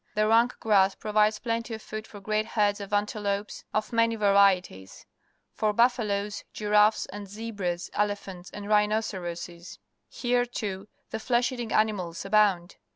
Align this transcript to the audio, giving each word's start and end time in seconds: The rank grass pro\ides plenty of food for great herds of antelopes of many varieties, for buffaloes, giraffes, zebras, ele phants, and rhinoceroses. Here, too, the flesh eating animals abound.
The 0.15 0.25
rank 0.27 0.59
grass 0.59 0.95
pro\ides 0.95 1.37
plenty 1.37 1.75
of 1.75 1.81
food 1.83 2.07
for 2.07 2.19
great 2.19 2.47
herds 2.47 2.79
of 2.81 2.91
antelopes 2.91 3.63
of 3.71 3.93
many 3.93 4.15
varieties, 4.15 5.05
for 5.53 5.73
buffaloes, 5.73 6.43
giraffes, 6.53 7.05
zebras, 7.27 7.87
ele 7.93 8.15
phants, 8.15 8.49
and 8.51 8.67
rhinoceroses. 8.67 9.77
Here, 10.09 10.47
too, 10.47 10.87
the 11.11 11.19
flesh 11.19 11.51
eating 11.51 11.71
animals 11.71 12.25
abound. 12.25 12.77